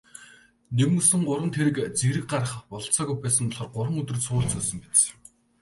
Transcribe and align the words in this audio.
Нэгмөсөн 0.77 1.21
гурван 1.27 1.51
тэрэг 1.55 1.75
зэрэг 1.99 2.25
гаргах 2.31 2.61
бололцоогүй 2.71 3.17
байсан 3.21 3.45
болохоор 3.47 3.71
гурван 3.73 3.99
өдөр 4.01 4.17
цувуулж 4.23 4.49
зөөсөн 4.51 4.77
биз. 4.83 5.01